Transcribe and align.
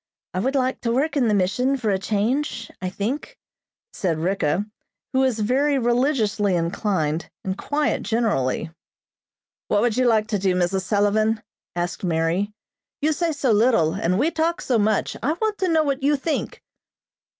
I 0.33 0.39
would 0.39 0.55
like 0.55 0.81
to 0.81 0.91
work 0.91 1.15
in 1.15 1.27
the 1.27 1.35
mission 1.35 1.77
for 1.77 1.91
a 1.91 1.99
change, 1.99 2.71
I 2.81 2.89
think," 2.89 3.37
said 3.93 4.17
Ricka, 4.17 4.65
who 5.13 5.19
was 5.19 5.37
very 5.37 5.77
religiously 5.77 6.55
inclined 6.55 7.29
and 7.43 7.55
quiet 7.55 8.01
generally. 8.01 8.71
"What 9.67 9.81
would 9.81 9.95
you 9.97 10.07
like 10.07 10.25
to 10.29 10.39
do, 10.39 10.55
Mrs. 10.55 10.81
Sullivan?" 10.81 11.43
asked 11.75 12.03
Mary. 12.03 12.51
"You 13.03 13.13
say 13.13 13.31
so 13.31 13.51
little, 13.51 13.93
and 13.93 14.17
we 14.17 14.31
talk 14.31 14.59
so 14.61 14.79
much. 14.79 15.15
I 15.21 15.33
want 15.33 15.59
to 15.59 15.67
know 15.69 15.83
what 15.83 16.01
you 16.01 16.15
think." 16.15 16.63